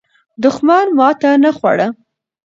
[0.43, 1.87] دښمن ماته نه خوړه.